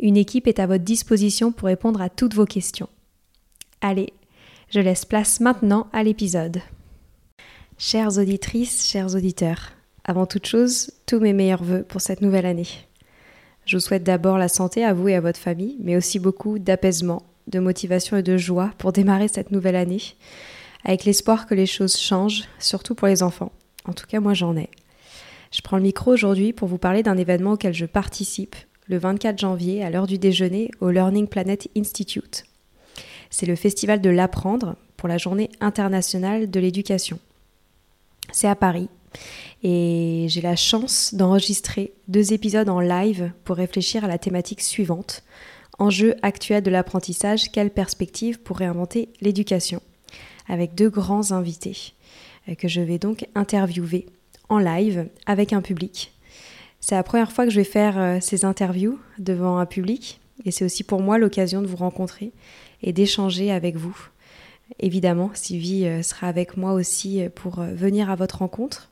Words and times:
Une 0.00 0.16
équipe 0.16 0.46
est 0.46 0.60
à 0.60 0.66
votre 0.66 0.84
disposition 0.84 1.50
pour 1.50 1.66
répondre 1.66 2.00
à 2.00 2.08
toutes 2.08 2.34
vos 2.34 2.44
questions. 2.44 2.88
Allez, 3.80 4.12
je 4.70 4.78
laisse 4.78 5.04
place 5.04 5.40
maintenant 5.40 5.88
à 5.92 6.04
l'épisode. 6.04 6.60
Chères 7.78 8.18
auditrices, 8.18 8.86
chers 8.86 9.14
auditeurs, 9.16 9.72
avant 10.04 10.26
toute 10.26 10.46
chose, 10.46 10.92
tous 11.06 11.18
mes 11.18 11.32
meilleurs 11.32 11.64
voeux 11.64 11.82
pour 11.82 12.00
cette 12.00 12.22
nouvelle 12.22 12.46
année. 12.46 12.68
Je 13.66 13.76
vous 13.76 13.80
souhaite 13.80 14.04
d'abord 14.04 14.38
la 14.38 14.48
santé 14.48 14.84
à 14.84 14.94
vous 14.94 15.08
et 15.08 15.16
à 15.16 15.20
votre 15.20 15.40
famille, 15.40 15.76
mais 15.80 15.96
aussi 15.96 16.20
beaucoup 16.20 16.58
d'apaisement, 16.58 17.24
de 17.48 17.58
motivation 17.58 18.16
et 18.16 18.22
de 18.22 18.36
joie 18.36 18.70
pour 18.78 18.92
démarrer 18.92 19.28
cette 19.28 19.50
nouvelle 19.50 19.76
année, 19.76 20.02
avec 20.84 21.04
l'espoir 21.04 21.46
que 21.46 21.54
les 21.54 21.66
choses 21.66 21.96
changent, 21.96 22.44
surtout 22.60 22.94
pour 22.94 23.08
les 23.08 23.22
enfants. 23.22 23.52
En 23.84 23.92
tout 23.92 24.06
cas, 24.06 24.20
moi 24.20 24.34
j'en 24.34 24.56
ai. 24.56 24.70
Je 25.50 25.60
prends 25.60 25.76
le 25.76 25.82
micro 25.82 26.12
aujourd'hui 26.12 26.52
pour 26.52 26.68
vous 26.68 26.78
parler 26.78 27.02
d'un 27.02 27.16
événement 27.16 27.52
auquel 27.52 27.74
je 27.74 27.86
participe, 27.86 28.54
le 28.88 28.98
24 28.98 29.38
janvier 29.38 29.84
à 29.84 29.90
l'heure 29.90 30.06
du 30.06 30.18
déjeuner 30.18 30.70
au 30.80 30.90
Learning 30.90 31.28
Planet 31.28 31.68
Institute. 31.76 32.44
C'est 33.30 33.46
le 33.46 33.56
festival 33.56 34.00
de 34.00 34.10
l'apprendre 34.10 34.76
pour 34.96 35.08
la 35.08 35.18
journée 35.18 35.50
internationale 35.60 36.50
de 36.50 36.60
l'éducation. 36.60 37.18
C'est 38.32 38.48
à 38.48 38.56
Paris 38.56 38.88
et 39.62 40.26
j'ai 40.28 40.40
la 40.40 40.56
chance 40.56 41.14
d'enregistrer 41.14 41.92
deux 42.08 42.32
épisodes 42.32 42.68
en 42.68 42.80
live 42.80 43.32
pour 43.44 43.56
réfléchir 43.56 44.04
à 44.04 44.08
la 44.08 44.18
thématique 44.18 44.62
suivante. 44.62 45.22
Enjeu 45.78 46.16
actuel 46.22 46.62
de 46.62 46.70
l'apprentissage, 46.70 47.50
quelle 47.52 47.70
perspective 47.70 48.40
pour 48.40 48.58
réinventer 48.58 49.10
l'éducation? 49.20 49.80
Avec 50.48 50.74
deux 50.74 50.90
grands 50.90 51.32
invités 51.32 51.92
euh, 52.48 52.54
que 52.54 52.68
je 52.68 52.80
vais 52.80 52.98
donc 52.98 53.26
interviewer 53.34 54.06
en 54.48 54.58
live 54.58 55.08
avec 55.26 55.52
un 55.52 55.60
public 55.60 56.12
c'est 56.80 56.94
la 56.94 57.02
première 57.02 57.32
fois 57.32 57.44
que 57.44 57.50
je 57.50 57.60
vais 57.60 57.64
faire 57.64 57.98
euh, 57.98 58.18
ces 58.20 58.44
interviews 58.44 58.98
devant 59.18 59.58
un 59.58 59.66
public 59.66 60.20
et 60.44 60.50
c'est 60.50 60.64
aussi 60.64 60.84
pour 60.84 61.00
moi 61.00 61.18
l'occasion 61.18 61.60
de 61.60 61.66
vous 61.66 61.76
rencontrer 61.76 62.32
et 62.82 62.92
d'échanger 62.92 63.50
avec 63.50 63.76
vous. 63.76 63.96
Évidemment, 64.78 65.30
Sylvie 65.34 65.86
euh, 65.86 66.02
sera 66.02 66.28
avec 66.28 66.56
moi 66.56 66.72
aussi 66.72 67.22
euh, 67.22 67.28
pour 67.34 67.60
venir 67.60 68.10
à 68.10 68.16
votre 68.16 68.38
rencontre. 68.38 68.90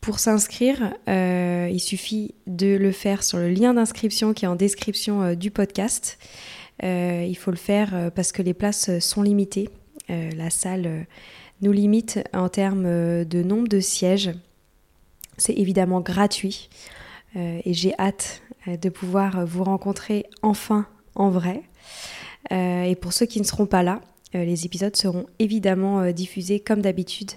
Pour 0.00 0.18
s'inscrire, 0.18 0.94
il 1.06 1.78
suffit 1.78 2.34
de 2.48 2.74
le 2.74 2.90
faire 2.90 3.22
sur 3.22 3.38
le 3.38 3.48
lien 3.48 3.72
d'inscription 3.72 4.34
qui 4.34 4.46
est 4.46 4.48
en 4.48 4.56
description 4.56 5.34
du 5.34 5.52
podcast. 5.52 6.18
il 6.82 7.36
faut 7.36 7.52
le 7.52 7.56
faire 7.56 8.10
parce 8.12 8.32
que 8.32 8.42
les 8.42 8.52
places 8.52 8.98
sont 8.98 9.22
limitées. 9.22 9.68
la 10.08 10.50
salle 10.50 11.06
nous 11.60 11.70
limite 11.70 12.18
en 12.34 12.48
termes 12.48 12.82
de 13.24 13.42
nombre 13.44 13.68
de 13.68 13.78
sièges. 13.78 14.32
C'est 15.38 15.54
évidemment 15.54 16.00
gratuit 16.00 16.68
euh, 17.36 17.60
et 17.64 17.74
j'ai 17.74 17.98
hâte 17.98 18.42
euh, 18.68 18.76
de 18.76 18.88
pouvoir 18.88 19.46
vous 19.46 19.64
rencontrer 19.64 20.26
enfin 20.42 20.86
en 21.14 21.30
vrai. 21.30 21.62
Euh, 22.52 22.82
et 22.84 22.96
pour 22.96 23.12
ceux 23.12 23.26
qui 23.26 23.40
ne 23.40 23.46
seront 23.46 23.66
pas 23.66 23.82
là, 23.82 24.00
les 24.34 24.64
épisodes 24.64 24.96
seront 24.96 25.26
évidemment 25.38 26.10
diffusés 26.10 26.58
comme 26.58 26.80
d'habitude 26.80 27.32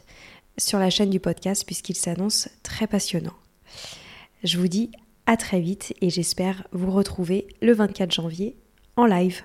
sur 0.58 0.80
la 0.80 0.90
chaîne 0.90 1.10
du 1.10 1.20
podcast 1.20 1.66
puisqu'ils 1.66 1.98
s'annoncent 1.98 2.50
très 2.64 2.88
passionnants. 2.88 3.36
Je 4.46 4.58
vous 4.58 4.70
dis 4.70 4.92
à 5.26 5.36
très 5.36 5.60
vite 5.60 5.94
et 6.00 6.10
j'espère 6.10 6.66
vous 6.72 6.92
retrouver 6.92 7.48
le 7.62 7.74
24 7.74 8.14
janvier 8.14 8.56
en 8.96 9.06
live. 9.06 9.42